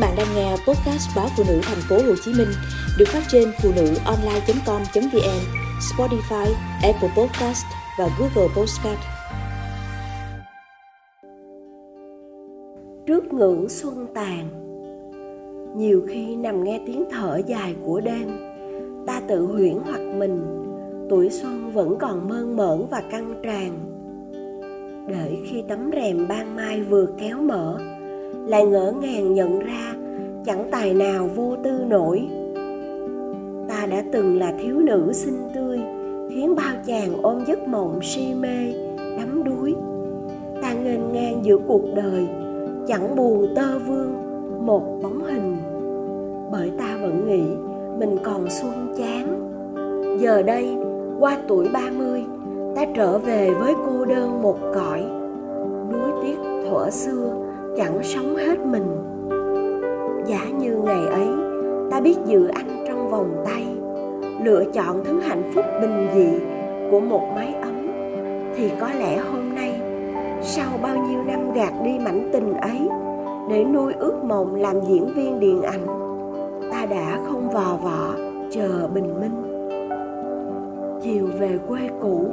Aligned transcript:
bạn 0.00 0.14
đang 0.16 0.26
nghe 0.34 0.50
podcast 0.50 1.16
báo 1.16 1.28
phụ 1.36 1.44
nữ 1.48 1.60
thành 1.62 1.78
phố 1.88 1.96
Hồ 1.96 2.14
Chí 2.24 2.32
Minh 2.32 2.48
được 2.98 3.08
phát 3.08 3.22
trên 3.28 3.52
phụ 3.62 3.72
nữ 3.76 3.94
online.com.vn, 4.04 5.40
Spotify, 5.80 6.46
Apple 6.82 7.10
Podcast 7.16 7.64
và 7.98 8.08
Google 8.18 8.54
Podcast. 8.56 9.00
Trước 13.06 13.32
ngưỡng 13.32 13.68
xuân 13.68 14.06
tàn 14.14 14.48
Nhiều 15.76 16.06
khi 16.08 16.36
nằm 16.36 16.64
nghe 16.64 16.80
tiếng 16.86 17.04
thở 17.10 17.40
dài 17.46 17.74
của 17.84 18.00
đêm 18.00 18.28
Ta 19.06 19.20
tự 19.28 19.46
huyễn 19.46 19.78
hoặc 19.84 20.00
mình 20.00 20.42
Tuổi 21.10 21.30
xuân 21.30 21.72
vẫn 21.72 21.98
còn 21.98 22.28
mơn 22.28 22.56
mởn 22.56 22.86
và 22.90 23.02
căng 23.10 23.40
tràn 23.42 23.78
Đợi 25.08 25.38
khi 25.46 25.62
tấm 25.68 25.90
rèm 25.92 26.28
ban 26.28 26.56
mai 26.56 26.82
vừa 26.82 27.06
kéo 27.18 27.40
mở 27.40 27.78
lại 28.50 28.66
ngỡ 28.66 28.92
ngàng 28.92 29.34
nhận 29.34 29.58
ra, 29.58 29.94
chẳng 30.44 30.68
tài 30.70 30.94
nào 30.94 31.28
vô 31.34 31.56
tư 31.64 31.70
nổi. 31.88 32.28
Ta 33.68 33.86
đã 33.90 34.02
từng 34.12 34.38
là 34.38 34.52
thiếu 34.62 34.76
nữ 34.78 35.12
xinh 35.12 35.48
tươi, 35.54 35.80
khiến 36.30 36.54
bao 36.56 36.74
chàng 36.86 37.22
ôm 37.22 37.44
giấc 37.46 37.68
mộng 37.68 37.98
si 38.02 38.34
mê, 38.34 38.72
đắm 39.18 39.44
đuối. 39.44 39.74
Ta 40.62 40.72
nghênh 40.72 41.12
ngang 41.12 41.40
giữa 41.42 41.58
cuộc 41.66 41.82
đời, 41.94 42.26
chẳng 42.86 43.16
buồn 43.16 43.46
tơ 43.56 43.78
vương 43.78 44.12
một 44.66 45.00
bóng 45.02 45.24
hình. 45.24 45.56
Bởi 46.52 46.70
ta 46.78 46.98
vẫn 47.02 47.28
nghĩ 47.28 47.42
mình 47.98 48.18
còn 48.22 48.46
xuân 48.50 48.94
chán. 48.98 49.50
Giờ 50.20 50.42
đây, 50.42 50.68
qua 51.20 51.38
tuổi 51.48 51.68
30 51.72 52.24
ta 52.76 52.84
trở 52.96 53.18
về 53.18 53.50
với 53.60 53.74
cô 53.86 54.04
đơn 54.04 54.42
một 54.42 54.58
cõi. 54.74 55.04
Núi 55.92 56.10
tiếc 56.22 56.36
thuở 56.68 56.90
xưa 56.90 57.49
chẳng 57.76 58.02
sống 58.02 58.36
hết 58.36 58.58
mình. 58.66 58.86
Giả 60.26 60.44
như 60.58 60.76
ngày 60.84 61.06
ấy, 61.06 61.28
ta 61.90 62.00
biết 62.00 62.16
giữ 62.26 62.46
anh 62.46 62.84
trong 62.88 63.10
vòng 63.10 63.42
tay, 63.44 63.66
lựa 64.44 64.64
chọn 64.72 65.04
thứ 65.04 65.20
hạnh 65.20 65.42
phúc 65.54 65.64
bình 65.80 66.06
dị 66.14 66.28
của 66.90 67.00
một 67.00 67.22
mái 67.34 67.54
ấm. 67.62 67.86
Thì 68.56 68.70
có 68.80 68.88
lẽ 68.98 69.18
hôm 69.18 69.54
nay, 69.54 69.80
sau 70.42 70.68
bao 70.82 70.96
nhiêu 70.96 71.22
năm 71.26 71.52
gạt 71.54 71.72
đi 71.84 71.98
mảnh 71.98 72.30
tình 72.32 72.54
ấy, 72.54 72.88
để 73.50 73.64
nuôi 73.64 73.92
ước 73.98 74.24
mộng 74.24 74.54
làm 74.54 74.80
diễn 74.80 75.06
viên 75.14 75.40
điện 75.40 75.62
ảnh, 75.62 75.86
ta 76.70 76.86
đã 76.86 77.18
không 77.28 77.48
vò 77.50 77.76
vọ 77.82 78.14
chờ 78.50 78.88
bình 78.94 79.20
minh. 79.20 79.42
Chiều 81.02 81.26
về 81.38 81.58
quê 81.68 81.80
cũ, 82.00 82.24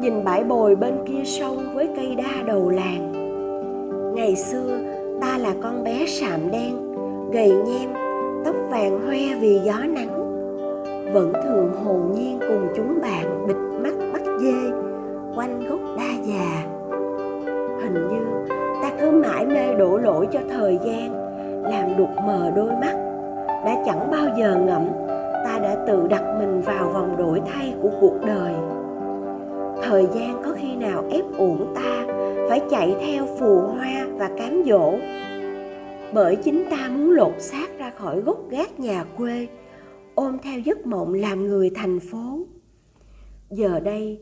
nhìn 0.00 0.24
bãi 0.24 0.44
bồi 0.44 0.76
bên 0.76 0.94
kia 1.06 1.24
sông 1.24 1.56
với 1.74 1.88
cây 1.96 2.14
đa 2.14 2.42
đầu 2.46 2.70
làng 2.70 3.21
ngày 4.14 4.36
xưa, 4.36 4.78
ta 5.20 5.38
là 5.38 5.54
con 5.62 5.84
bé 5.84 6.06
sạm 6.06 6.50
đen, 6.50 6.94
gầy 7.32 7.52
nhem, 7.66 7.90
tóc 8.44 8.54
vàng 8.70 9.06
hoe 9.06 9.40
vì 9.40 9.60
gió 9.64 9.78
nắng. 9.88 10.22
Vẫn 11.12 11.32
thường 11.44 11.72
hồn 11.84 12.12
nhiên 12.14 12.38
cùng 12.48 12.68
chúng 12.76 12.98
bạn 13.02 13.46
bịt 13.46 13.56
mắt 13.56 13.94
bắt 14.12 14.22
dê, 14.40 14.70
quanh 15.36 15.60
gốc 15.68 15.80
đa 15.96 16.10
già. 16.24 16.64
Hình 17.82 17.94
như 17.94 18.54
ta 18.82 18.90
cứ 19.00 19.10
mãi 19.10 19.46
mê 19.46 19.74
đổ 19.74 19.98
lỗi 19.98 20.28
cho 20.32 20.40
thời 20.50 20.78
gian, 20.84 21.12
làm 21.62 21.96
đục 21.98 22.10
mờ 22.26 22.50
đôi 22.56 22.70
mắt. 22.70 22.94
Đã 23.46 23.82
chẳng 23.86 24.10
bao 24.10 24.26
giờ 24.38 24.56
ngẫm, 24.66 24.84
ta 25.44 25.58
đã 25.62 25.76
tự 25.86 26.06
đặt 26.08 26.22
mình 26.38 26.60
vào 26.60 26.88
vòng 26.88 27.16
đổi 27.16 27.40
thay 27.52 27.74
của 27.82 27.90
cuộc 28.00 28.16
đời. 28.26 28.52
Thời 29.82 30.06
gian 30.14 30.42
có 30.44 30.50
khi 30.54 30.76
nào 30.76 31.02
ép 31.10 31.24
uổng 31.38 31.74
ta 31.74 32.04
phải 32.52 32.62
chạy 32.70 32.96
theo 33.00 33.26
phù 33.38 33.60
hoa 33.60 34.06
và 34.18 34.30
cám 34.38 34.62
dỗ. 34.66 34.98
Bởi 36.12 36.36
chính 36.36 36.64
ta 36.70 36.88
muốn 36.88 37.10
lột 37.10 37.32
xác 37.38 37.78
ra 37.78 37.92
khỏi 37.98 38.20
gốc 38.20 38.38
gác 38.50 38.80
nhà 38.80 39.04
quê, 39.16 39.48
ôm 40.14 40.38
theo 40.42 40.58
giấc 40.58 40.86
mộng 40.86 41.14
làm 41.14 41.46
người 41.46 41.70
thành 41.74 42.00
phố. 42.00 42.46
Giờ 43.50 43.80
đây, 43.80 44.20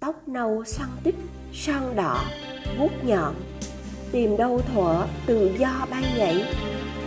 tóc 0.00 0.28
nâu 0.28 0.64
xoăn 0.64 0.88
tích 1.04 1.14
son 1.52 1.96
đỏ, 1.96 2.24
vuốt 2.78 2.90
nhọn, 3.04 3.34
tìm 4.12 4.36
đâu 4.36 4.60
thuở 4.74 5.06
tự 5.26 5.50
do 5.58 5.86
bay 5.90 6.04
nhảy, 6.16 6.44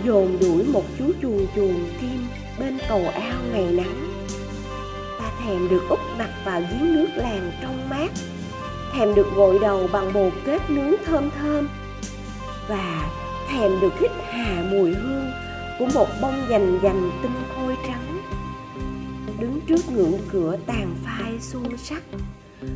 dồn 0.06 0.38
đuổi 0.41 0.64
một 0.74 0.84
chú 1.00 1.06
chuồn 1.22 1.47
chuồn 1.56 1.76
kim 2.02 2.28
bên 2.59 2.78
cầu 2.90 3.02
ao 3.14 3.40
ngày 3.53 3.68
nắng. 3.72 4.26
Ta 5.20 5.31
thèm 5.44 5.70
được 5.70 5.81
úp 5.90 6.00
mặt 6.18 6.30
vào 6.46 6.62
giếng 6.62 6.96
nước 6.96 7.08
làng 7.16 7.52
trong 7.62 7.90
mát 7.90 8.12
thèm 8.94 9.16
được 9.16 9.28
gội 9.36 9.60
đầu 9.60 9.88
bằng 9.94 10.14
bột 10.14 10.34
kết 10.46 10.62
nướng 10.70 10.94
thơm 11.06 11.30
thơm. 11.42 11.68
Và 12.68 13.10
thèm 13.50 13.72
được 13.82 14.00
hít 14.00 14.12
hà 14.30 14.64
mùi 14.72 14.92
hương 14.92 15.32
của 15.80 15.88
một 15.94 16.08
bông 16.22 16.36
dành 16.50 16.80
dành 16.84 17.12
tinh 17.22 17.32
khôi 17.56 17.76
trắng. 17.88 18.22
Đứng 19.40 19.60
trước 19.68 19.92
ngưỡng 19.96 20.18
cửa 20.32 20.58
tàn 20.66 20.96
phai 21.06 21.40
xuân 21.40 21.78
sắc, 21.78 22.04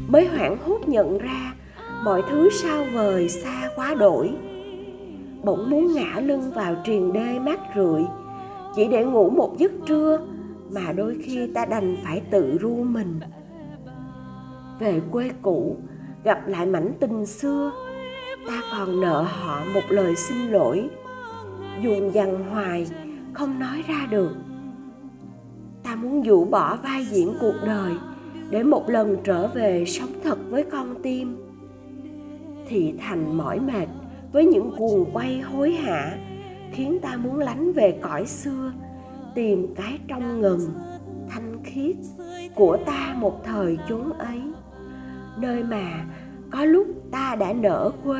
mới 0.08 0.28
hoảng 0.28 0.58
hốt 0.66 0.80
nhận 0.88 1.18
ra 1.18 1.54
mọi 2.04 2.22
thứ 2.30 2.50
sao 2.50 2.86
vời 2.94 3.30
xa 3.30 3.70
quá 3.76 3.96
đổi. 3.96 4.30
Bỗng 5.44 5.70
muốn 5.70 5.94
ngã 5.94 6.20
lưng 6.20 6.52
vào 6.56 6.76
triền 6.86 7.14
đê 7.14 7.40
mát 7.40 7.60
rượi, 7.76 8.02
chỉ 8.76 8.88
để 8.88 9.06
ngủ 9.06 9.30
một 9.30 9.56
giấc 9.58 9.72
trưa 9.86 10.20
mà 10.72 10.92
đôi 10.92 11.18
khi 11.24 11.48
ta 11.54 11.66
đành 11.66 11.98
phải 12.04 12.22
tự 12.32 12.58
ru 12.62 12.84
mình. 12.84 13.20
Về 14.80 15.02
quê 15.12 15.30
cũ 15.42 15.78
gặp 16.24 16.48
lại 16.48 16.66
mảnh 16.66 16.94
tình 17.00 17.26
xưa, 17.26 17.72
ta 18.48 18.62
còn 18.72 19.02
nợ 19.02 19.22
họ 19.22 19.62
một 19.74 19.82
lời 19.90 20.16
xin 20.16 20.52
lỗi. 20.52 20.90
Dùng 21.82 22.14
dằn 22.14 22.50
hoài, 22.50 22.88
không 23.34 23.60
nói 23.60 23.84
ra 23.88 24.08
được. 24.12 24.36
Ta 25.84 25.96
muốn 25.96 26.26
dụ 26.26 26.46
bỏ 26.46 26.78
vai 26.84 27.06
diễn 27.06 27.34
cuộc 27.42 27.56
đời, 27.66 27.94
để 28.50 28.64
một 28.64 28.90
lần 28.90 29.18
trở 29.24 29.48
về 29.48 29.86
sống 29.86 30.10
thật 30.24 30.38
với 30.50 30.64
con 30.72 30.96
tim. 31.04 31.38
Thì 32.68 32.94
thành 33.00 33.38
mỏi 33.38 33.60
mệt 33.60 33.88
với 34.32 34.46
những 34.46 34.72
cuồng 34.78 35.06
quay 35.14 35.40
hối 35.40 35.72
hả, 35.72 36.18
khiến 36.72 37.00
ta 37.02 37.18
muốn 37.18 37.40
lánh 37.40 37.74
về 37.74 38.00
cõi 38.02 38.26
xưa, 38.26 38.72
tìm 39.36 39.76
cái 39.76 40.00
trong 40.08 40.42
ngần 40.42 40.60
thanh 41.30 41.64
khiết 41.64 41.96
của 42.56 42.78
ta 42.86 43.16
một 43.18 43.44
thời 43.44 43.78
chốn 43.90 44.14
ấy 44.18 44.42
nơi 45.38 45.64
mà 45.64 46.06
có 46.52 46.66
lúc 46.66 46.88
ta 47.12 47.36
đã 47.40 47.54
nỡ 47.54 47.92
quên. 48.04 48.12